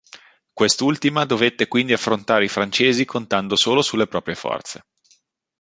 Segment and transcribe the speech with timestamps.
[0.51, 4.83] Quest'ultima dovette quindi affrontare i francesi contando solo sulle proprie forze.